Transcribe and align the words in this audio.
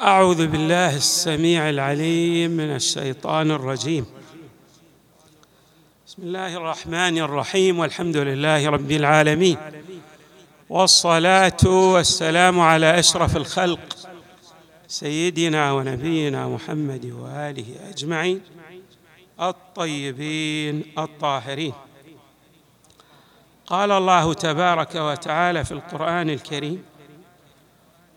أعوذ 0.00 0.46
بالله 0.46 0.96
السميع 0.96 1.70
العليم 1.70 2.50
من 2.50 2.74
الشيطان 2.74 3.50
الرجيم. 3.50 4.06
بسم 6.06 6.22
الله 6.22 6.56
الرحمن 6.56 7.18
الرحيم 7.18 7.78
والحمد 7.78 8.16
لله 8.16 8.70
رب 8.70 8.90
العالمين 8.90 9.58
والصلاة 10.68 11.64
والسلام 11.64 12.60
على 12.60 12.98
أشرف 12.98 13.36
الخلق 13.36 13.96
سيدنا 14.88 15.72
ونبينا 15.72 16.48
محمد 16.48 17.06
وآله 17.06 17.66
أجمعين 17.90 18.40
الطيبين 19.40 20.84
الطاهرين. 20.98 21.72
قال 23.66 23.90
الله 23.90 24.34
تبارك 24.34 24.94
وتعالى 24.94 25.64
في 25.64 25.72
القرآن 25.72 26.30
الكريم 26.30 26.89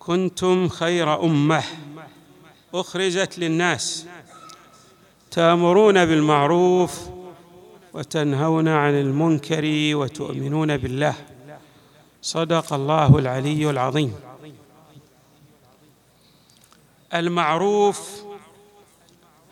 كنتم 0.06 0.70
خير 0.70 1.24
أمة 1.24 1.64
أخرجت 2.74 3.40
للناس 3.40 4.06
تأمرون 5.32 6.06
بالمعروف 6.06 7.10
وتنهون 7.94 8.68
عن 8.68 8.94
المنكر 8.94 9.62
وتؤمنون 9.96 10.78
بالله. 10.78 11.16
صدق 12.22 12.74
الله 12.74 13.20
العلي 13.20 13.70
العظيم. 13.70 14.16
المعروف 17.14 18.24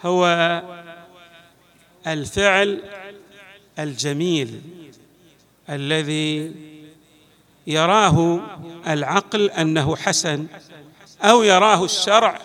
هو 0.06 0.26
الفعل 2.08 2.84
الجميل 3.80 4.62
الذي 5.70 6.52
يراه 7.68 8.40
العقل 8.88 9.50
أنه 9.50 9.96
حسن 9.96 10.48
أو 11.22 11.44
يراه 11.44 11.86
الشرع 11.86 12.40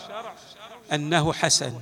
أنه 0.93 1.33
حسن. 1.33 1.73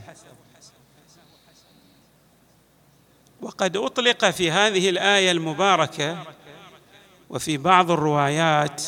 وقد 3.43 3.77
أطلق 3.77 4.31
في 4.31 4.51
هذه 4.51 4.91
الآية 4.91 5.31
المباركة 5.31 6.19
وفي 7.31 7.57
بعض 7.57 7.91
الروايات 7.91 8.83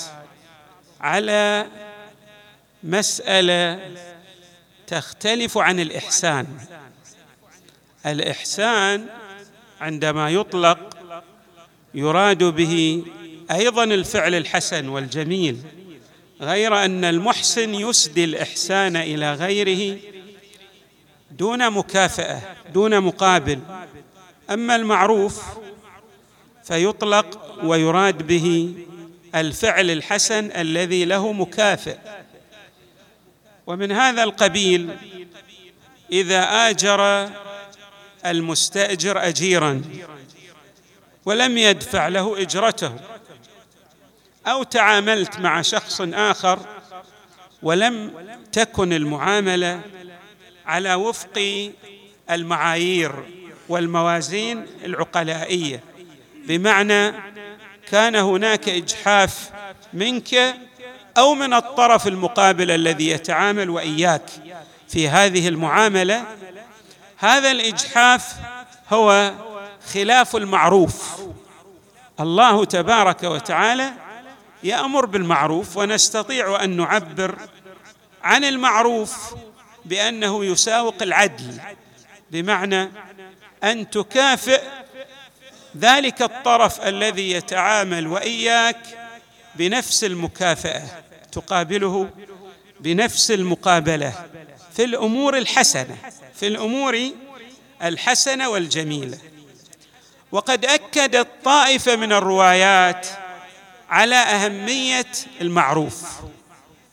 على 1.00 1.66
مسألة 2.82 3.80
تختلف 4.86 5.58
عن 5.58 5.80
الإحسان. 5.80 6.46
الإحسان 8.06 9.06
عندما 9.80 10.30
يطلق 10.30 10.78
يراد 11.94 12.44
به 12.44 13.04
أيضا 13.50 13.84
الفعل 13.84 14.34
الحسن 14.34 14.88
والجميل 14.88 15.56
غير 16.40 16.84
أن 16.84 17.04
المحسن 17.04 17.74
يسدي 17.74 18.24
الإحسان 18.24 18.96
إلى 18.96 19.34
غيره 19.34 19.98
دون 21.30 21.70
مكافأة 21.70 22.42
دون 22.74 23.00
مقابل. 23.00 23.60
أما 24.50 24.76
المعروف 24.76 25.42
فيطلق 26.64 27.58
ويراد 27.64 28.26
به 28.26 28.74
الفعل 29.34 29.90
الحسن 29.90 30.50
الذي 30.50 31.04
له 31.04 31.32
مكافئ. 31.32 31.96
ومن 33.66 33.92
هذا 33.92 34.22
القبيل 34.22 34.90
إذا 36.12 36.68
آجر 36.68 37.30
المستأجر 38.26 39.28
اجيرا 39.28 39.82
ولم 41.24 41.58
يدفع 41.58 42.08
له 42.08 42.42
إجرته. 42.42 43.15
أو 44.46 44.62
تعاملت 44.62 45.40
مع 45.40 45.62
شخص 45.62 46.00
آخر 46.00 46.58
ولم 47.62 48.12
تكن 48.52 48.92
المعاملة 48.92 49.80
على 50.66 50.94
وفق 50.94 51.70
المعايير 52.30 53.12
والموازين 53.68 54.66
العقلائية. 54.84 55.82
بمعنى 56.34 57.12
كان 57.90 58.16
هناك 58.16 58.68
إجحاف 58.68 59.50
منك 59.92 60.54
أو 61.18 61.34
من 61.34 61.54
الطرف 61.54 62.06
المقابل 62.06 62.70
الذي 62.70 63.08
يتعامل 63.10 63.70
وإياك 63.70 64.30
في 64.88 65.08
هذه 65.08 65.48
المعاملة. 65.48 66.24
هذا 67.18 67.50
الإجحاف 67.50 68.32
هو 68.92 69.32
خلاف 69.94 70.36
المعروف. 70.36 71.20
الله 72.20 72.64
تبارك 72.64 73.22
وتعالى 73.22 74.05
يامر 74.62 75.06
بالمعروف 75.06 75.76
ونستطيع 75.76 76.64
أن 76.64 76.76
نعبر 76.76 77.38
عن 78.22 78.44
المعروف 78.44 79.34
بأنه 79.84 80.44
يساوق 80.44 81.02
العدل 81.02 81.60
بمعنى 82.30 82.90
أن 83.64 83.90
تكافئ 83.90 84.62
ذلك 85.76 86.22
الطرف 86.22 86.80
الذي 86.80 87.30
يتعامل 87.30 88.06
وإياك 88.06 88.78
بنفس 89.54 90.04
المكافأة 90.04 90.82
تقابله 91.32 92.10
بنفس 92.80 93.30
المقابلة 93.30 94.12
في 94.72 94.84
الأمور 94.84 95.38
الحسنة 95.38 95.96
في 96.34 96.46
الأمور 96.46 97.10
الحسنة 97.82 98.48
والجميلة. 98.48 99.18
وقد 100.32 100.64
أكدت 100.64 101.28
طائفة 101.44 101.96
من 101.96 102.12
الروايات 102.12 103.06
على 103.90 104.14
أهمية 104.14 105.06
المعروف. 105.40 106.02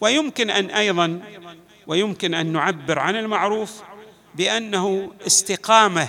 ويمكن 0.01 0.49
أن 0.49 0.65
أيضا 0.69 1.19
ويمكن 1.87 2.33
أن 2.33 2.45
نعبر 2.53 2.99
عن 2.99 3.15
المعروف 3.15 3.71
بأنه 4.35 5.11
استقامة 5.27 6.07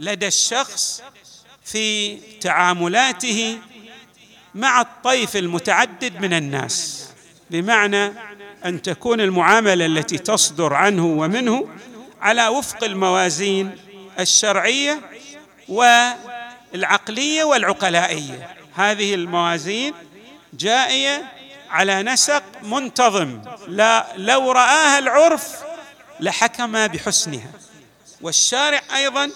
لدى 0.00 0.26
الشخص 0.26 1.02
في 1.64 2.16
تعاملاته 2.40 3.58
مع 4.54 4.80
الطيف 4.80 5.36
المتعدد 5.36 6.20
من 6.20 6.32
الناس. 6.32 7.08
بمعنى 7.50 8.12
أن 8.64 8.82
تكون 8.82 9.20
المعاملة 9.20 9.86
التي 9.86 10.18
تصدر 10.18 10.74
عنه 10.74 11.06
ومنه 11.06 11.68
على 12.20 12.48
وفق 12.48 12.84
الموازين 12.84 13.76
الشرعية 14.20 15.00
والعقلية 15.68 17.44
والعقلائية. 17.44 18.61
هذه 18.74 19.14
الموازين 19.14 19.94
جائية 20.54 21.32
على 21.70 22.02
نسق 22.02 22.42
منتظم. 22.62 23.42
لا 23.68 24.06
لو 24.16 24.52
رآها 24.52 24.98
العرف 24.98 25.62
لحكم 26.20 26.86
بحسنها 26.86 27.50
والشارع 28.20 28.82
أيضا 28.96 29.30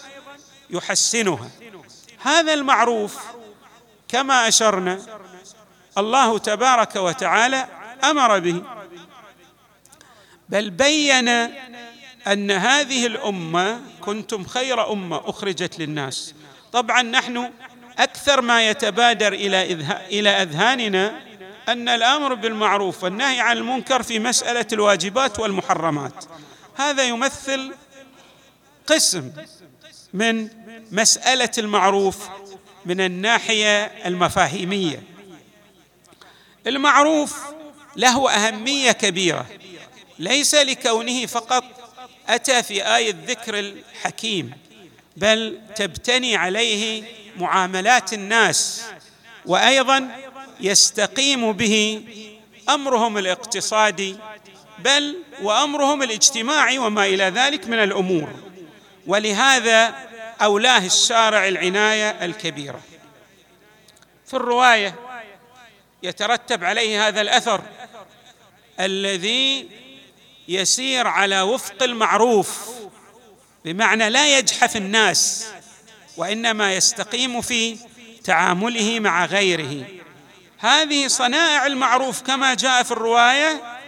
يحسنها. 0.71 1.51
هذا 2.23 2.55
المعروف 2.55 3.19
كما 4.09 4.49
أشرنا 4.49 5.01
الله 5.99 6.39
تبارك 6.39 6.97
وتعالى 6.97 7.69
أمر 8.05 8.39
به 8.39 8.63
بل 10.49 10.71
بين 10.71 11.29
أن 12.27 12.51
هذه 12.51 13.07
الأمة 13.07 13.81
كنتم 14.01 14.45
خير 14.45 14.93
أمة 14.93 15.21
أخرجت 15.25 15.79
للناس. 15.79 16.35
طبعا 16.73 17.03
نحن 17.03 17.51
أكثر 17.99 18.41
ما 18.41 18.71
يتبادر 18.71 19.33
إلى 19.33 19.63
إلى 20.11 20.31
أذهاننا 20.31 21.21
أن 21.69 21.89
الأمر 21.89 22.35
بالمعروف 22.35 23.05
والنهي 23.05 23.41
عن 23.41 23.57
المنكر 23.57 24.03
في 24.03 24.19
مسألة 24.19 24.67
الواجبات 24.73 25.39
والمحرمات. 25.39 26.25
هذا 26.77 27.05
يمثل 27.05 27.75
قسم 28.87 29.33
من 30.13 30.49
مسألة 30.93 31.51
المعروف 31.59 32.29
من 32.85 33.01
الناحية 33.01 33.85
المفاهيمية. 33.85 35.03
المعروف 36.67 37.39
له 37.97 38.31
أهمية 38.31 38.93
كبيرة. 38.93 39.47
ليس 40.19 40.55
لكونه 40.55 41.27
فقط 41.27 41.65
أتى 42.29 42.63
في 42.63 42.97
آية 42.97 43.15
ذكر 43.27 43.59
الحكيم. 43.59 44.66
بل 45.17 45.61
تبتني 45.77 46.37
عليه 46.37 47.05
معاملات 47.37 48.13
الناس 48.13 48.85
وأيضا 49.47 50.09
يستقيم 50.61 51.53
به 51.53 52.03
أمرهم 52.69 53.19
الاقتصادي 53.19 54.17
بل 54.79 55.17
وأمرهم 55.43 56.03
الاجتماعي 56.03 56.79
وما 56.79 57.07
إلى 57.07 57.25
ذلك 57.25 57.67
من 57.67 57.79
الأمور. 57.79 58.29
ولهذا 59.07 59.95
أولاه 60.43 60.87
الشارع 60.87 61.49
العناية 61.49 62.11
الكبيرة. 62.25 62.81
في 64.27 64.35
الرواية 64.35 64.95
يترتب 66.03 66.65
عليه 66.65 67.09
هذا 67.09 67.21
الأثر 67.21 67.63
الذي 68.81 69.69
يسير 70.49 71.07
على 71.07 71.41
وفق 71.41 71.83
المعروف 71.83 72.71
بمعنى 73.67 74.11
لا 74.11 74.39
يجحف 74.39 74.77
الناس 74.77 75.47
وإنما 76.17 76.75
يستقيم 76.75 77.41
في 77.41 77.79
تعامله 78.25 79.01
مع 79.01 79.25
غيره. 79.25 79.87
هذه 80.59 81.09
صنائع 81.09 81.67
المعروف 81.67 82.23
كما 82.23 82.55
جاء 82.55 82.83
في 82.83 82.93
الرواية 82.93 83.79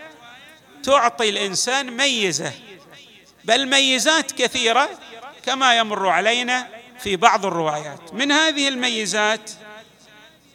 تعطي 0.82 1.28
الإنسان 1.28 1.96
ميزة 1.96 2.52
بل 3.44 3.66
ميزات 3.68 4.32
كثيرة 4.32 4.88
كما 5.46 5.78
يمر 5.78 6.08
علينا 6.08 6.68
في 7.00 7.16
بعض 7.16 7.46
الروايات. 7.46 8.14
من 8.14 8.32
هذه 8.32 8.68
الميزات 8.68 9.50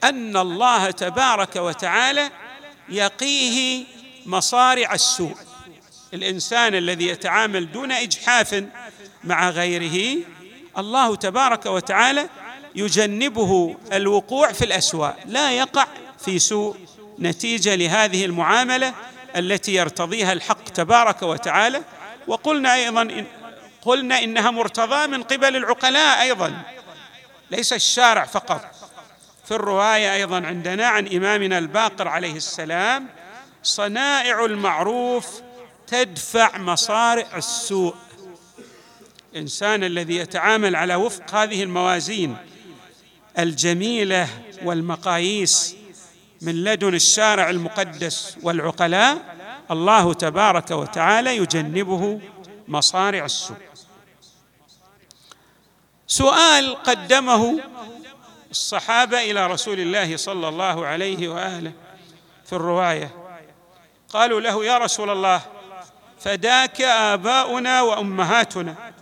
أن 0.04 0.38
الله 0.38 0.92
تبارك 0.92 1.56
وتعالى 1.56 2.30
يقيه 2.90 3.86
مصارع 4.26 4.94
السوء. 4.94 5.36
الإنسان 6.14 6.76
الذي 6.76 7.08
يتعامل 7.08 7.72
دون 7.72 7.92
إجحاف 7.92 8.64
مع 9.24 9.50
غيره 9.50 10.18
الله 10.78 11.16
تبارك 11.16 11.66
وتعالى 11.66 12.30
يجنبه 12.76 13.76
الوقوع 13.94 14.52
في 14.52 14.66
الاسواء 14.66 15.20
لا 15.26 15.52
يقع 15.52 15.88
في 16.26 16.40
سوء 16.40 16.78
نتيجة 17.20 17.76
لهذه 17.76 18.26
المعاملة 18.26 18.94
التي 19.36 19.74
يرتضيها 19.74 20.34
الحق 20.34 20.64
تبارك 20.64 21.24
وتعالى. 21.24 21.82
وقلنا 22.28 22.76
أيضا 22.76 23.02
إن 23.02 23.26
قلنا 23.82 24.24
إنها 24.24 24.52
مرتضاه 24.52 25.08
من 25.08 25.24
قبل 25.24 25.56
العقلاء 25.56 26.22
أيضا 26.22 26.62
ليس 27.52 27.74
الشارع 27.74 28.26
فقط. 28.26 28.62
في 29.46 29.52
الرواية 29.56 30.14
أيضا 30.14 30.36
عندنا 30.46 30.88
عن 30.88 31.08
إمامنا 31.08 31.58
الباقر 31.58 32.08
عليه 32.08 32.36
السلام 32.36 33.08
صنائع 33.64 34.46
المعروف 34.46 35.28
تدفع 35.88 36.58
مصارع 36.58 37.28
السوء. 37.36 37.96
الإنسان 39.34 39.84
الذي 39.84 40.16
يتعامل 40.16 40.76
على 40.76 40.96
وفق 40.96 41.36
هذه 41.36 41.64
الموازين 41.64 42.38
الجميلة 43.40 44.28
والمقاييس 44.64 45.76
من 46.42 46.64
لدن 46.64 46.96
الشارع 46.96 47.50
المقدس 47.50 48.38
والعقلاء 48.44 49.36
الله 49.72 50.14
تبارك 50.14 50.72
وتعالى 50.72 51.38
يجنبه 51.38 52.22
مصارع 52.68 53.26
السوء. 53.26 53.58
سؤال 56.08 56.84
قدمه 56.84 57.60
الصحابة 58.52 59.32
إلى 59.32 59.48
رسول 59.48 59.80
الله 59.80 60.18
صلى 60.18 60.50
الله 60.50 60.86
عليه 60.86 61.28
وآله 61.28 61.72
في 62.46 62.54
الرواية. 62.54 63.12
قالوا 64.10 64.42
له 64.42 64.66
يا 64.66 64.78
رسول 64.78 65.10
الله 65.10 65.42
فداك 66.20 66.82
آباؤنا 66.82 67.82
وأمهاتنا 67.82 68.93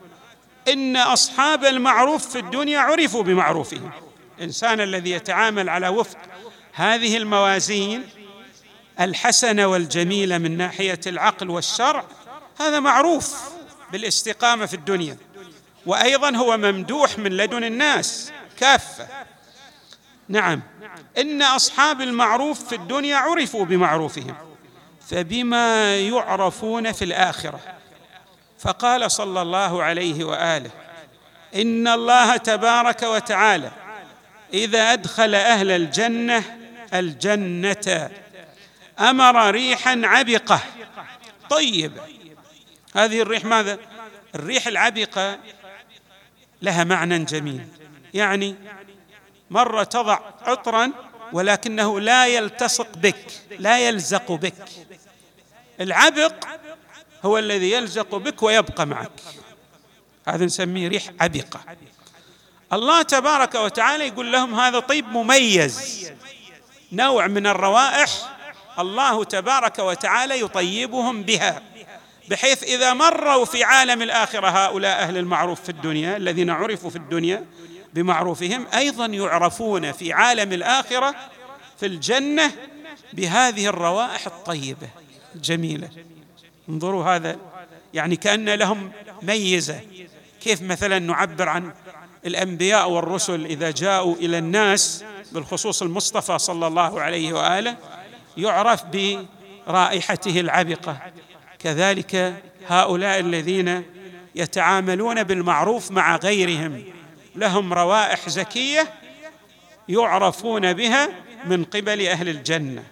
إن 0.68 0.98
أصحاب 0.98 1.66
المعروف 1.66 2.30
في 2.30 2.40
الدنيا 2.40 2.80
عرفوا 2.80 3.24
بمعروفهم. 3.24 3.92
الإنسان 4.38 4.82
الذي 4.82 5.12
يتعامل 5.12 5.70
على 5.70 5.88
وفق 5.88 6.18
هذه 6.74 7.18
الموازين 7.18 8.10
الحسنه 9.00 9.68
والجميله 9.68 10.38
من 10.38 10.58
ناحية 10.58 11.00
العقل 11.08 11.50
والشرع 11.50 12.06
هذا 12.60 12.80
معروف 12.80 13.36
بالاستقامة 13.92 14.66
في 14.66 14.74
الدنيا. 14.74 15.18
وأيضا 15.86 16.36
هو 16.36 16.58
ممدوح 16.58 17.20
من 17.20 17.38
لدن 17.38 17.64
الناس 17.64 18.32
كافة. 18.60 19.08
نعم 20.30 20.62
إن 21.18 21.42
أصحاب 21.42 22.02
المعروف 22.02 22.68
في 22.68 22.76
الدنيا 22.76 23.18
عرفوا 23.18 23.66
بمعروفهم 23.66 24.36
فبما 25.10 25.96
يعرفون 25.98 26.92
في 26.92 27.06
الآخرة. 27.06 27.60
فقال 28.62 29.12
صلى 29.12 29.42
الله 29.42 29.84
عليه 29.84 30.24
وآله 30.24 30.70
إن 31.56 31.88
الله 31.88 32.38
تبارك 32.38 33.04
وتعالى 33.04 33.72
إذا 34.54 34.94
أدخل 34.94 35.36
أهل 35.36 35.72
الجنة 35.72 36.44
الجنة 36.94 38.12
أمر 39.00 39.52
ريحا 39.52 40.02
عبقة. 40.04 40.60
طيبه 41.50 42.02
هذه 42.96 43.22
الريح 43.22 43.46
ماذا؟ 43.46 43.78
الريح 44.36 44.68
العبقة 44.68 45.40
لها 46.62 46.84
معنى 46.84 47.20
جميل 47.26 47.68
يعني 48.14 48.56
مرة 49.50 49.84
تضع 49.84 50.20
عطرا 50.42 50.92
ولكنه 51.34 52.00
لا 52.00 52.28
يلتصق 52.28 52.98
بك 52.98 53.26
لا 53.60 53.80
يلزق 53.80 54.32
بك. 54.32 54.54
العبق 55.82 56.46
هو 57.26 57.38
الذي 57.38 57.72
يلزق 57.72 58.16
بك 58.16 58.44
ويبقى 58.44 58.86
معك. 58.86 59.12
هذا 60.28 60.46
نسميه 60.46 60.88
ريح 60.88 61.04
عبقه 61.22 61.60
الله 62.74 63.02
تبارك 63.02 63.56
وتعالى 63.56 64.08
يقول 64.08 64.32
لهم 64.32 64.56
هذا 64.56 64.80
طيب 64.80 65.08
مميز. 65.08 66.12
نوع 66.92 67.28
من 67.28 67.48
الروائح 67.48 68.10
الله 68.80 69.24
تبارك 69.24 69.80
وتعالى 69.80 70.42
يطيبهم 70.42 71.24
بها 71.24 71.62
بحيث 72.30 72.64
إذا 72.64 72.94
مروا 72.94 73.46
في 73.46 73.64
عالم 73.64 74.02
الآخرة 74.02 74.48
هؤلاء 74.48 75.00
أهل 75.00 75.18
المعروف 75.18 75.62
في 75.62 75.70
الدنيا 75.70 76.18
الذين 76.18 76.50
عرفوا 76.50 76.90
في 76.90 76.96
الدنيا 76.96 77.46
بمعروفهم 77.94 78.68
أيضا 78.74 79.06
يعرفون 79.06 79.92
في 79.92 80.14
عالم 80.14 80.54
الآخرة 80.54 81.16
في 81.80 81.86
الجنة 81.86 82.52
بهذه 83.14 83.68
الروائح 83.68 84.26
الطيبة 84.26 84.90
الجميلة. 85.36 85.90
انظروا 86.72 87.16
هذا 87.16 87.38
يعني 87.94 88.16
كأن 88.16 88.50
لهم 88.50 88.92
ميزة. 89.22 89.80
كيف 90.42 90.62
مثلا 90.62 91.00
نعبر 91.00 91.50
عن 91.50 91.74
الأنبياء 92.26 92.90
والرسل 92.90 93.46
إذا 93.46 93.72
جاءوا 93.72 94.16
إلى 94.16 94.38
الناس 94.38 95.06
بالخصوص 95.32 95.82
المصطفى 95.82 96.40
صلى 96.40 96.68
الله 96.68 97.02
عليه 97.02 97.34
وآله 97.34 97.78
يعرف 98.38 98.84
برائحته 98.86 100.40
العبقة. 100.40 100.98
كذلك 101.60 102.34
هؤلاء 102.68 103.20
الذين 103.20 103.84
يتعاملون 104.36 105.24
بالمعروف 105.24 105.92
مع 105.92 106.16
غيرهم 106.16 106.84
لهم 107.36 107.74
روائح 107.74 108.30
زكية 108.30 108.94
يعرفون 109.90 110.74
بها 110.74 111.10
من 111.46 111.64
قبل 111.64 112.08
أهل 112.08 112.30
الجنة. 112.30 112.84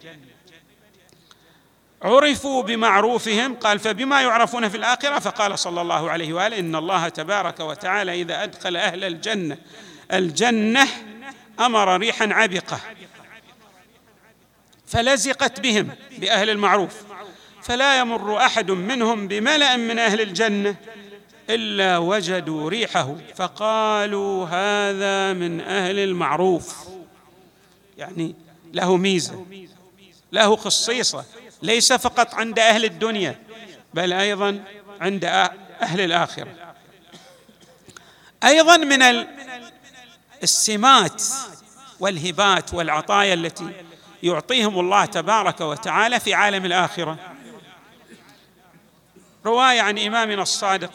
عرفوا 2.02 2.64
بمعروفهم 2.64 3.56
قال 3.56 3.80
فبما 3.80 4.22
يعرفون 4.22 4.70
في 4.70 4.78
الآخرة 4.78 5.20
فقال 5.20 5.60
صلى 5.60 5.82
الله 5.82 6.10
عليه 6.10 6.34
وآله 6.34 6.60
إن 6.60 6.76
الله 6.76 7.10
تبارك 7.10 7.60
وتعالى 7.60 8.22
إذا 8.22 8.44
أدخل 8.44 8.76
أهل 8.76 9.04
الجنة 9.04 9.58
الجنة 10.14 10.88
أمر 11.60 11.98
ريحا 11.98 12.30
عبقه 12.34 12.80
فلزقت 14.88 15.60
بهم 15.60 15.90
بأهل 16.18 16.50
المعروف 16.50 16.96
فلا 17.62 18.00
يمر 18.00 18.38
أحد 18.38 18.72
منهم 18.72 19.28
بملأ 19.28 19.78
من 19.78 20.00
أهل 20.00 20.22
الجنة 20.22 20.76
إلا 21.50 21.98
وجدوا 21.98 22.70
ريحه 22.70 23.16
فقالوا 23.36 24.46
هذا 24.46 25.34
من 25.34 25.62
أهل 25.62 26.00
المعروف 26.00 26.88
يعني 27.98 28.36
له 28.74 28.98
ميزة 28.98 29.46
له 30.32 30.56
خصيصه 30.56 31.26
ليس 31.62 31.94
فقط 31.94 32.34
عند 32.34 32.60
أهل 32.60 32.86
الدنيا 32.86 33.40
بل 33.94 34.14
أيضا 34.14 34.64
عند 35.02 35.26
أهل 35.82 36.02
الآخرة. 36.02 36.76
أيضا 38.44 38.78
من 38.78 39.26
السمات 40.44 41.24
والهبات 42.00 42.74
والعطايا 42.74 43.34
التي 43.34 43.70
يعطيهم 44.24 44.80
الله 44.80 45.06
تبارك 45.06 45.62
وتعالى 45.62 46.20
في 46.20 46.34
عالم 46.34 46.66
الآخرة. 46.66 47.18
رواية 49.46 49.82
عن 49.82 50.00
إمامنا 50.00 50.42
الصادق 50.42 50.92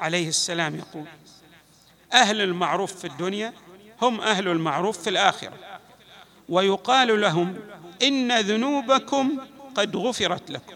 عليه 0.00 0.28
السلام 0.28 0.76
يقول 0.76 1.04
أهل 2.12 2.40
المعروف 2.40 2.96
في 2.96 3.06
الدنيا 3.06 3.52
هم 4.02 4.20
أهل 4.20 4.48
المعروف 4.48 5.02
في 5.02 5.10
الآخرة. 5.10 5.52
ويقال 6.48 7.20
لهم 7.20 7.58
إن 8.02 8.40
ذنوبكم 8.40 9.38
قد 9.74 9.96
غفرت 9.96 10.50
لكم. 10.50 10.74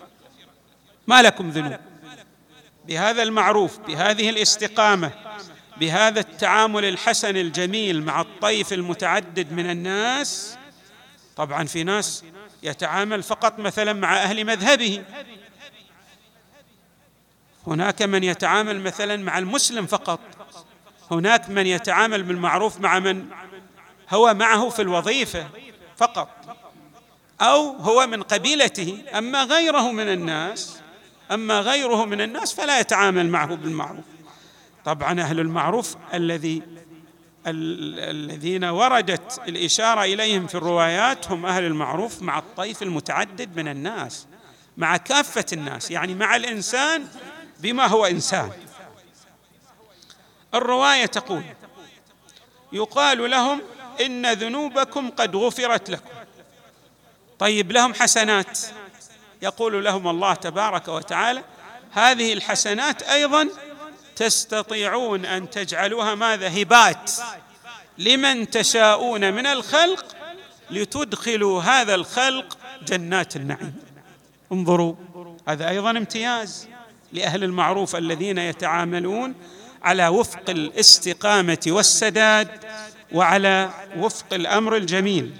ما 1.07 1.23
لكم 1.23 1.50
ذنوب؟ 1.50 1.79
بهذا 2.87 3.23
المعروف 3.23 3.79
بهذه 3.79 4.31
الاستقامة 4.31 5.11
بهذا 5.76 6.21
التعامل 6.21 6.85
الحسن 6.85 7.37
الجميل 7.37 8.03
مع 8.03 8.21
الطيف 8.21 8.73
المتعدد 8.73 9.53
من 9.53 9.71
الناس. 9.71 10.59
طبعا 11.37 11.65
في 11.65 11.85
ناس 11.85 12.25
يتعامل 12.62 13.23
فقط 13.23 13.59
مثلا 13.59 13.93
مع 13.93 14.17
أهل 14.17 14.45
مذهبه. 14.45 15.05
هناك 17.67 18.03
من 18.03 18.25
يتعامل 18.25 18.81
مثلا 18.81 19.17
مع 19.17 19.38
المسلم 19.38 19.87
فقط. 19.87 20.21
هناك 21.11 21.50
من 21.50 21.67
يتعامل 21.67 22.23
بالمعروف 22.23 22.81
مع 22.81 22.99
من 22.99 23.26
هو 24.11 24.35
معه 24.35 24.69
في 24.69 24.83
الوظيفة 24.83 25.49
فقط. 25.97 26.29
أو 27.40 27.73
هو 27.73 28.07
من 28.07 28.23
قبيلته 28.23 29.02
أما 29.14 29.45
غيره 29.45 29.93
من 29.93 30.09
الناس 30.12 30.76
أما 31.31 31.61
غيره 31.61 32.05
من 32.05 32.21
الناس 32.21 32.55
فلا 32.55 32.81
يتعامل 32.81 33.28
معه 33.28 33.55
بالمعروف. 33.55 34.05
طبعا 34.85 35.21
أهل 35.21 35.40
المعروف 35.40 35.97
الذي 36.14 36.62
الذين 37.47 38.64
وردت 38.64 39.40
الإشارة 39.49 40.05
إليهم 40.05 40.47
في 40.47 40.55
الروايات 40.55 41.31
هم 41.31 41.47
أهل 41.47 41.64
المعروف 41.64 42.23
مع 42.23 42.38
الطيف 42.38 42.83
المتعدد 42.83 43.57
من 43.57 43.69
الناس 43.69 44.26
مع 44.76 44.97
كافة 44.97 45.45
الناس 45.52 45.90
يعني 45.90 46.14
مع 46.14 46.37
الإنسان 46.37 47.07
بما 47.61 47.87
هو 47.87 48.07
إنسان. 48.07 48.50
الرواية 50.55 51.07
تقول 51.07 51.43
يقال 52.73 53.31
لهم 53.31 53.61
إن 54.00 54.33
ذنوبكم 54.33 55.11
قد 55.11 55.37
غفرت 55.37 55.90
لكم. 55.90 56.11
طيب 57.38 57.73
لهم 57.73 57.95
حسنات. 57.95 58.59
يقول 59.43 59.85
لهم 59.85 60.09
الله 60.09 60.35
تبارك 60.35 60.88
وتعالى 60.88 61.43
هذه 61.93 62.33
الحسنات 62.33 63.02
أيضا 63.02 63.49
تستطيعون 64.16 65.25
أن 65.25 65.50
تجعلوها 65.50 66.14
ماذا؟ 66.14 66.62
هبات. 66.62 67.11
لمن 67.99 68.50
تشاءون 68.50 69.35
من 69.35 69.47
الخلق 69.47 70.16
لتدخلوا 70.71 71.62
هذا 71.62 71.95
الخلق 71.95 72.59
جنات 72.87 73.37
النعيم. 73.37 73.75
انظروا 74.52 74.95
هذا 75.49 75.69
أيضا 75.69 75.90
امتياز 75.90 76.69
لأهل 77.12 77.45
المعروف 77.45 77.97
الذين 77.97 78.38
يتعاملون 78.38 79.35
على 79.83 80.09
وفق 80.09 80.50
الاستقامة 80.50 81.59
والسداد 81.66 82.64
وعلى 83.12 83.71
وفق 83.97 84.26
الأمر 84.33 84.76
الجميل. 84.76 85.33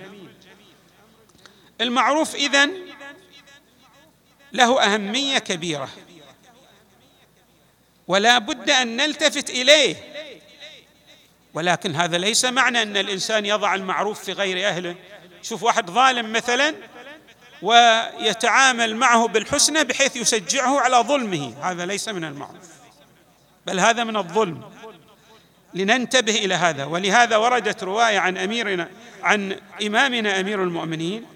المعروف 1.80 2.35
إذن 2.35 2.87
له 4.52 4.83
أهمية 4.83 5.38
كبيرة. 5.38 5.88
ولا 8.09 8.38
بد 8.38 8.71
أن 8.71 8.97
نلتفت 8.97 9.50
إليه. 9.50 9.97
ولكن 11.54 11.95
هذا 11.95 12.18
ليس 12.18 12.45
معنى 12.45 12.83
أن 12.83 12.97
الإنسان 12.97 13.47
يضع 13.47 13.75
المعروف 13.75 14.25
في 14.25 14.33
غير 14.33 14.68
أهله. 14.68 14.97
شوف 15.42 15.62
واحد 15.62 15.90
ظالم 15.90 16.33
مثلا 16.33 16.75
ويتعامل 17.62 18.97
معه 18.97 19.28
بالحسنى 19.28 19.85
بحيث 19.85 20.16
يشجعه 20.16 20.80
على 20.80 20.97
ظلمه. 20.97 21.54
هذا 21.62 21.87
ليس 21.87 22.09
من 22.09 22.25
المعروف 22.25 22.68
بل 23.66 23.80
هذا 23.80 24.04
من 24.04 24.16
الظلم. 24.16 24.71
لننتبه 25.75 26.35
إلى 26.35 26.54
هذا. 26.54 26.85
ولهذا 26.85 27.37
وردت 27.37 27.83
رواية 27.83 28.18
عن 28.18 28.38
أميرنا 28.38 28.88
عن 29.23 29.61
إمامنا 29.87 30.40
أمير 30.40 30.62
المؤمنين 30.62 31.36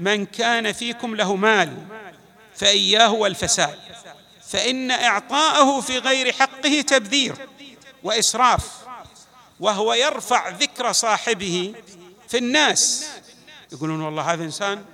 من 0.00 0.26
كان 0.26 0.72
فيكم 0.72 1.14
له 1.14 1.36
مال 1.36 1.76
فإياه 2.54 3.12
والفساد. 3.12 3.78
فإن 4.48 4.90
إعطاءه 4.90 5.80
في 5.80 5.98
غير 5.98 6.32
حقه 6.32 6.80
تبذير 6.80 7.48
وإسراف 8.02 8.68
وهو 9.60 9.94
يرفع 9.94 10.48
ذكر 10.48 10.92
صاحبه 10.92 11.74
في 12.28 12.38
الناس. 12.38 13.10
يقولون 13.72 14.00
والله 14.00 14.32
هذا 14.32 14.44
إنسان 14.44 14.84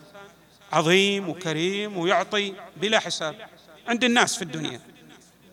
عظيم 0.72 1.28
وكريم 1.28 1.98
ويعطي 1.98 2.54
بلا 2.76 3.00
حساب 3.00 3.48
عند 3.88 4.04
الناس 4.04 4.36
في 4.36 4.42
الدنيا. 4.42 4.80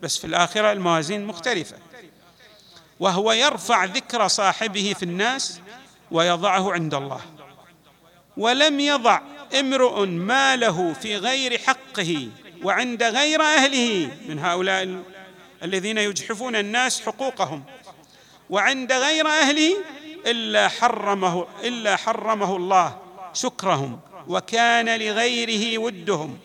بس 0.02 0.18
في 0.18 0.26
الآخرة 0.26 0.72
الموازين 0.72 1.26
مختلفة. 1.26 1.76
وهو 3.00 3.32
يرفع 3.32 3.84
ذكر 3.84 4.28
صاحبه 4.28 4.94
في 4.98 5.02
الناس 5.02 5.60
ويضعه 6.10 6.72
عند 6.72 6.94
الله. 6.94 7.20
ولم 8.36 8.80
يضع 8.80 9.20
امرؤ 9.60 10.04
ماله 10.04 10.92
في 10.92 11.16
غير 11.16 11.58
حقه 11.58 12.28
وعند 12.62 13.02
غير 13.02 13.42
أهله 13.42 14.10
من 14.28 14.38
هؤلاء 14.38 15.02
الذين 15.62 15.98
يجحفون 15.98 16.56
الناس 16.56 17.00
حقوقهم. 17.00 17.64
وعند 18.50 18.92
غير 18.92 19.28
أهله 19.28 19.76
إلا 20.26 20.68
حرمه 20.68 21.46
إلا 21.64 21.96
حرمه 21.96 22.56
الله 22.56 22.98
شكرهم 23.32 24.00
وكان 24.28 25.00
لغيره 25.00 25.78
ودهم. 25.78 26.38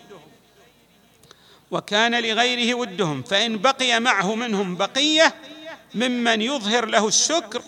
وكان 1.71 2.23
لغيره 2.23 2.75
ودهم. 2.75 3.23
فإن 3.23 3.57
بقي 3.57 3.99
معه 3.99 4.35
منهم 4.35 4.75
بقية 4.75 5.35
ممن 5.95 6.41
يظهر 6.41 6.85
له 6.85 7.07
الشكر 7.07 7.61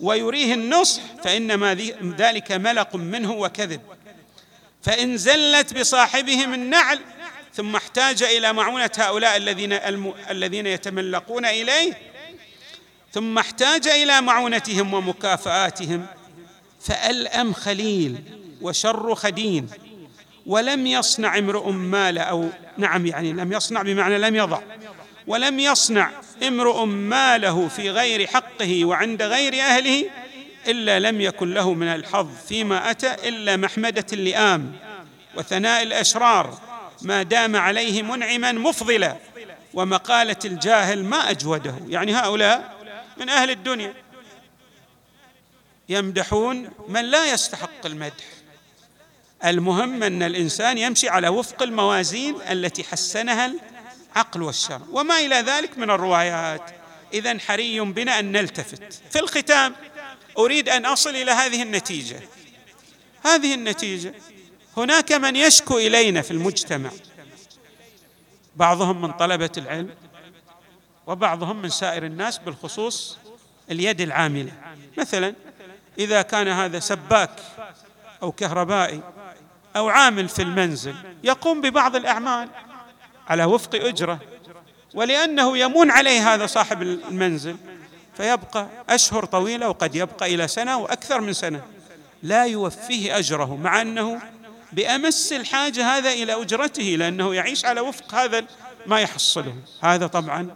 ويريه 0.00 0.54
النصح 0.54 1.02
فإنما 1.24 1.74
ذلك 2.18 2.52
ملق 2.52 2.96
منه 2.96 3.32
وكذب. 3.32 3.80
فإن 4.84 5.16
زلت 5.16 5.78
بصاحبهم 5.78 6.54
النعل 6.54 7.00
ثم 7.54 7.76
احتاج 7.76 8.22
إلى 8.22 8.52
معونة 8.52 8.90
هؤلاء 8.98 9.36
الذين 9.36 9.72
الذين 10.30 10.66
يتملقون 10.66 11.44
إليه 11.44 11.92
ثم 13.12 13.38
احتاج 13.38 13.88
إلى 13.88 14.20
معونتهم 14.20 14.94
ومكافآتهم 14.94 16.06
فألأم 16.80 17.52
خليل 17.52 18.22
وشر 18.62 19.14
خدين 19.14 19.68
ولم 20.46 20.86
يصنع 20.86 21.38
امرؤ 21.38 21.70
مال 21.70 22.18
أو 22.18 22.48
نعم 22.78 23.06
يعني 23.06 23.32
لم 23.32 23.52
يصنع 23.52 23.82
بمعنى 23.82 24.18
لم 24.18 24.36
يضع 24.36 24.60
ولم 25.26 25.60
يصنع 25.60 26.10
امرؤ 26.42 26.84
ماله 26.84 27.68
في 27.68 27.90
غير 27.90 28.26
حقه 28.26 28.84
وعند 28.84 29.22
غير 29.22 29.60
أهله 29.60 30.10
إلا 30.68 31.00
لم 31.00 31.20
يكن 31.20 31.54
له 31.54 31.74
من 31.74 31.86
الحظ 31.86 32.28
فيما 32.48 32.90
أتى 32.90 33.28
إلا 33.28 33.56
محمدة 33.56 34.06
اللئام 34.12 34.72
وثناء 35.36 35.82
الأشرار 35.82 36.58
ما 37.02 37.22
دام 37.22 37.56
عليه 37.56 38.02
منعما 38.02 38.52
مفضلا 38.52 39.16
ومقالة 39.74 40.36
الجاهل 40.44 41.04
ما 41.04 41.30
أجوده. 41.30 41.74
يعني 41.88 42.14
هؤلاء 42.14 42.74
من 43.16 43.28
أهل 43.28 43.50
الدنيا 43.50 43.94
يمدحون 45.88 46.70
من 46.88 47.04
لا 47.04 47.32
يستحق 47.32 47.86
المدح. 47.86 48.24
المهم 49.44 50.02
أن 50.02 50.22
الإنسان 50.22 50.78
يمشي 50.78 51.08
على 51.08 51.28
وفق 51.28 51.62
الموازين 51.62 52.36
التي 52.50 52.84
حسنها 52.84 53.52
العقل 54.16 54.42
والشرع. 54.42 54.80
وما 54.90 55.18
إلى 55.18 55.36
ذلك 55.36 55.78
من 55.78 55.90
الروايات. 55.90 56.70
اذا 57.12 57.38
حري 57.38 57.80
بنا 57.80 58.18
أن 58.18 58.32
نلتفت. 58.32 59.00
في 59.10 59.18
الختام 59.18 59.74
أريد 60.38 60.68
أن 60.68 60.86
أصل 60.86 61.10
إلى 61.10 61.30
هذه 61.30 61.62
النتيجة. 61.62 62.20
هذه 63.24 63.54
النتيجة. 63.54 64.14
هناك 64.76 65.12
من 65.12 65.36
يشكو 65.36 65.78
إلينا 65.78 66.22
في 66.22 66.30
المجتمع. 66.30 66.90
بعضهم 68.56 69.02
من 69.02 69.12
طلبة 69.12 69.50
العلم 69.56 69.94
وبعضهم 71.06 71.62
من 71.62 71.68
سائر 71.68 72.06
الناس 72.06 72.38
بالخصوص 72.38 73.18
اليد 73.70 74.00
العاملة. 74.00 74.52
مثلا 74.98 75.34
إذا 75.98 76.22
كان 76.22 76.48
هذا 76.48 76.78
سباك 76.78 77.40
أو 78.22 78.32
كهربائي 78.32 79.00
أو 79.76 79.88
عامل 79.88 80.28
في 80.28 80.42
المنزل 80.42 80.94
يقوم 81.24 81.60
ببعض 81.60 81.96
الأعمال 81.96 82.48
على 83.28 83.44
وفق 83.44 83.74
أجرة 83.74 84.18
ولأنه 84.94 85.58
يمون 85.58 85.90
عليه 85.90 86.34
هذا 86.34 86.46
صاحب 86.46 86.82
المنزل. 86.82 87.56
فيبقى 88.16 88.68
أشهر 88.88 89.24
طويلة 89.24 89.68
وقد 89.68 89.94
يبقى 89.94 90.34
إلى 90.34 90.48
سنة 90.48 90.78
وأكثر 90.78 91.20
من 91.20 91.32
سنة. 91.32 91.62
لا 92.22 92.44
يوفيه 92.44 93.18
أجره 93.18 93.56
مع 93.56 93.82
أنه 93.82 94.20
بأمس 94.72 95.32
الحاجة 95.32 95.96
هذا 95.96 96.12
إلى 96.12 96.42
أجرته 96.42 96.82
لأنه 96.82 97.34
يعيش 97.34 97.64
على 97.64 97.80
وفق 97.80 98.14
هذا 98.14 98.44
ما 98.86 99.00
يحصله. 99.00 99.56
هذا 99.80 100.06
طبعا 100.06 100.54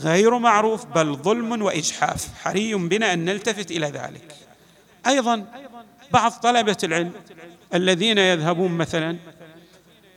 غير 0.00 0.38
معروف 0.38 0.84
بل 0.84 1.16
ظلم 1.16 1.62
وإجحاف. 1.62 2.28
حري 2.42 2.74
بنا 2.74 3.12
أن 3.12 3.24
نلتفت 3.24 3.70
إلى 3.70 3.86
ذلك. 3.86 4.34
أيضا 5.06 5.46
بعض 6.10 6.32
طلبة 6.32 6.76
العلم 6.84 7.12
الذين 7.74 8.18
يذهبون 8.18 8.72
مثلا 8.72 9.16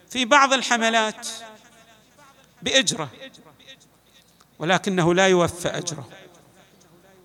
في 0.09 0.25
بعض 0.25 0.53
الحملات 0.53 1.27
بإجرة. 2.61 3.09
ولكنه 4.61 5.13
لا 5.13 5.27
يوفى 5.27 5.67
أجره. 5.67 6.07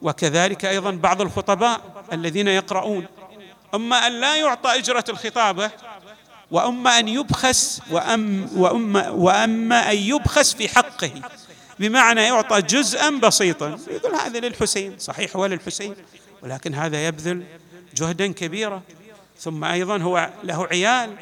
وكذلك 0.02 0.64
أيضا 0.64 0.90
بعض 0.90 1.20
الخطباء 1.20 1.80
الذين 2.12 2.48
يقرؤون 2.48 3.06
أما 3.74 4.06
أن 4.06 4.20
لا 4.20 4.36
يعطى 4.36 4.78
أجرة 4.78 5.04
الخطابة 5.08 5.70
وأما 6.50 6.98
أن 6.98 7.08
يبخس 7.08 7.82
وأم 7.90 8.48
واما 8.56 9.10
وأما 9.10 9.90
أن 9.92 9.96
يبخس 9.96 10.54
في 10.54 10.68
حقه 10.68 11.10
بمعنى 11.78 12.22
يعطى 12.22 12.62
جزءا 12.62 13.10
بسيطا. 13.10 13.78
يقول 13.88 14.14
هذا 14.14 14.40
للحسين 14.40 14.98
صحيح 14.98 15.36
هو 15.36 15.46
للحسين 15.46 15.94
ولكن 16.42 16.74
هذا 16.74 17.06
يبذل 17.06 17.44
جهدا 17.94 18.32
كبيرا. 18.32 18.82
ثم 19.38 19.64
أيضا 19.64 19.98
هو 19.98 20.30
له 20.44 20.66
عيال 20.66 21.16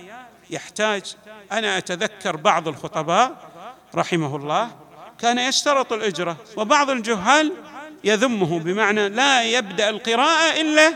يحتاج. 0.50 1.16
أنا 1.52 1.78
أتذكر 1.78 2.36
بعض 2.36 2.68
الخطباء 2.68 3.50
رحمه 3.94 4.36
الله 4.36 4.70
كان 5.20 5.38
يشترط 5.38 5.92
الإجرة 5.92 6.36
وبعض 6.56 6.90
الجهال 6.90 7.52
يذمه 8.04 8.58
بمعنى 8.58 9.08
لا 9.08 9.42
يبدأ 9.42 9.88
القراءة 9.88 10.60
إلا 10.60 10.94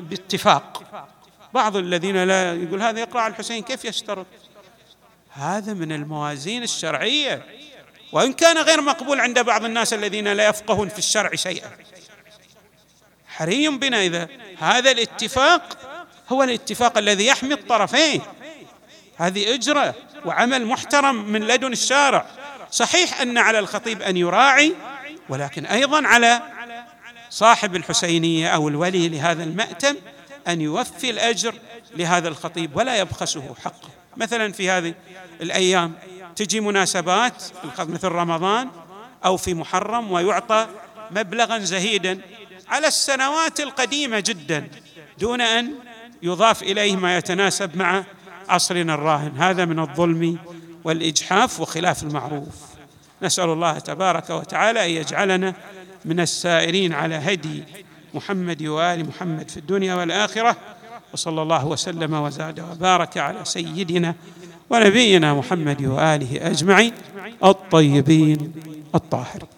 باتفاق. 0.00 0.82
بعض 1.54 1.76
الذين 1.76 2.24
لا 2.24 2.54
يقول 2.54 2.82
هذا 2.82 3.00
يقرأ 3.00 3.20
على 3.20 3.30
الحسين 3.30 3.62
كيف 3.62 3.84
يشترط؟ 3.84 4.26
هذا 5.30 5.74
من 5.74 5.92
الموازين 5.92 6.62
الشرعية. 6.62 7.46
وإن 8.12 8.32
كان 8.32 8.58
غير 8.58 8.80
مقبول 8.80 9.20
عند 9.20 9.38
بعض 9.38 9.64
الناس 9.64 9.94
الذين 9.94 10.28
لا 10.28 10.48
يفقهون 10.48 10.88
في 10.88 10.98
الشرع 10.98 11.34
شيئا. 11.34 11.70
حري 13.26 13.68
بنا 13.68 14.02
إذا 14.02 14.28
هذا 14.58 14.90
الاتفاق 14.90 15.78
هو 16.28 16.42
الاتفاق 16.42 16.98
الذي 16.98 17.26
يحمي 17.26 17.54
الطرفين. 17.54 18.22
هذه 19.16 19.54
إجرة 19.54 19.94
وعمل 20.24 20.66
محترم 20.66 21.14
من 21.14 21.46
لدن 21.46 21.72
الشارع. 21.72 22.26
صحيح 22.70 23.20
أن 23.20 23.38
على 23.38 23.58
الخطيب 23.58 24.02
أن 24.02 24.16
يراعي 24.16 24.74
ولكن 25.28 25.66
أيضا 25.66 26.06
على 26.06 26.42
صاحب 27.30 27.76
الحسينية 27.76 28.48
أو 28.48 28.68
الولي 28.68 29.08
لهذا 29.08 29.44
المأتم 29.44 29.94
أن 30.48 30.60
يوفي 30.60 31.10
الأجر 31.10 31.54
لهذا 31.96 32.28
الخطيب 32.28 32.76
ولا 32.76 32.96
يبخسه 32.96 33.54
حقه. 33.64 33.88
مثلا 34.16 34.52
في 34.52 34.70
هذه 34.70 34.94
الأيام 35.40 35.92
تجي 36.36 36.60
مناسبات 36.60 37.44
مثل 37.78 38.08
رمضان 38.08 38.70
أو 39.24 39.36
في 39.36 39.54
محرم 39.54 40.12
ويعطى 40.12 40.66
مبلغا 41.10 41.58
زهيدا 41.58 42.20
على 42.68 42.86
السنوات 42.86 43.60
القديمة 43.60 44.20
جدا 44.20 44.68
دون 45.18 45.40
أن 45.40 45.74
يضاف 46.22 46.62
إليه 46.62 46.96
ما 46.96 47.16
يتناسب 47.16 47.76
مع 47.76 48.04
عصرنا 48.48 48.94
الراهن. 48.94 49.32
هذا 49.38 49.64
من 49.64 49.78
الظلم 49.78 50.38
والإجحاف 50.86 51.60
وخلاف 51.60 52.02
المعروف. 52.02 52.56
نسأل 53.22 53.48
الله 53.48 53.78
تبارك 53.78 54.30
وتعالى 54.30 54.84
أن 54.84 54.90
يجعلنا 54.90 55.54
من 56.04 56.20
السائرين 56.20 56.92
على 56.92 57.14
هدي 57.14 57.64
محمد 58.14 58.62
وآل 58.62 59.08
محمد 59.08 59.50
في 59.50 59.56
الدنيا 59.56 59.94
والآخرة. 59.94 60.56
وصلى 61.12 61.42
الله 61.42 61.66
وسلم 61.66 62.14
وزاد 62.14 62.60
وبارك 62.60 63.18
على 63.18 63.44
سيدنا 63.44 64.14
ونبينا 64.70 65.34
محمد 65.34 65.84
وآله 65.84 66.50
أجمعين 66.50 66.92
الطيبين 67.44 68.52
الطاهرين. 68.94 69.55